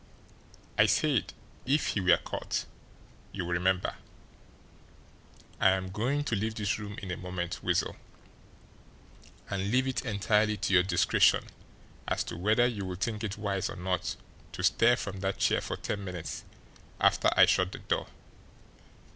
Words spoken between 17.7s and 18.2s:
the door.